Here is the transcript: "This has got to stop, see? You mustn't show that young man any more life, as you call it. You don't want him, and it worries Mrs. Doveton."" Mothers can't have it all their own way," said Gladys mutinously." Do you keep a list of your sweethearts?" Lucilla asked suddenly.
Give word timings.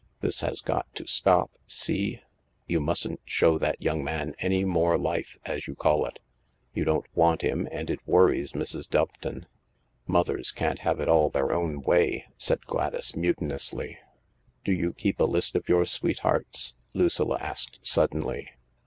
"This 0.21 0.41
has 0.41 0.61
got 0.61 0.87
to 0.95 1.05
stop, 1.05 1.51
see? 1.67 2.23
You 2.65 2.79
mustn't 2.79 3.19
show 3.23 3.59
that 3.59 3.79
young 3.79 4.03
man 4.03 4.33
any 4.39 4.65
more 4.65 4.97
life, 4.97 5.37
as 5.45 5.67
you 5.67 5.75
call 5.75 6.07
it. 6.07 6.19
You 6.73 6.83
don't 6.83 7.05
want 7.13 7.43
him, 7.43 7.67
and 7.71 7.87
it 7.87 7.99
worries 8.07 8.53
Mrs. 8.53 8.89
Doveton."" 8.89 9.45
Mothers 10.07 10.51
can't 10.51 10.79
have 10.79 10.99
it 10.99 11.07
all 11.07 11.29
their 11.29 11.51
own 11.53 11.81
way," 11.83 12.25
said 12.35 12.65
Gladys 12.65 13.11
mutinously." 13.15 13.97
Do 14.65 14.71
you 14.71 14.91
keep 14.91 15.19
a 15.19 15.23
list 15.25 15.53
of 15.55 15.69
your 15.69 15.85
sweethearts?" 15.85 16.73
Lucilla 16.95 17.37
asked 17.39 17.77
suddenly. 17.83 18.49